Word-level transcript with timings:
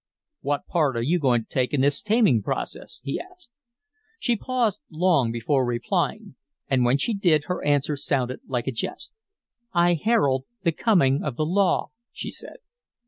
"What 0.39 0.65
part 0.65 0.97
are 0.97 1.03
you 1.03 1.19
going 1.19 1.43
to 1.43 1.47
take 1.47 1.75
in 1.75 1.81
this 1.81 2.01
taming 2.01 2.41
process?" 2.41 3.01
he 3.03 3.19
asked. 3.19 3.51
She 4.17 4.35
paused 4.35 4.81
long 4.91 5.31
before 5.31 5.63
replying, 5.63 6.37
and 6.67 6.83
when 6.83 6.97
she 6.97 7.13
did 7.13 7.43
her 7.43 7.63
answer 7.63 7.95
sounded 7.95 8.39
like 8.47 8.65
a 8.65 8.71
jest. 8.71 9.13
"I 9.73 9.93
herald 9.93 10.45
the 10.63 10.71
coming 10.71 11.21
of 11.21 11.35
the 11.35 11.45
law," 11.45 11.89
she 12.11 12.31
said. 12.31 12.57